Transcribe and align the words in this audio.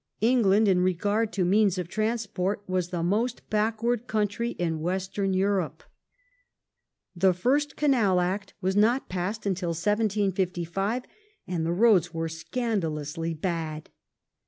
England, 0.21 0.67
in 0.67 0.81
regard 0.81 1.31
to 1.31 1.45
means 1.45 1.77
of 1.77 1.87
transport, 1.87 2.63
was 2.67 2.89
the 2.89 3.03
most 3.03 3.47
backward 3.51 4.07
country 4.07 4.49
in 4.57 4.79
Western 4.79 5.31
Europe. 5.31 5.83
The 7.15 7.35
first 7.35 7.75
Canal 7.75 8.19
Act 8.19 8.55
was 8.61 8.75
not 8.75 9.09
passed 9.09 9.45
until 9.45 9.69
1755 9.69 11.03
and 11.45 11.63
the 11.63 11.71
roads 11.71 12.15
were 12.15 12.29
scandalously 12.29 13.35
bad. 13.35 13.91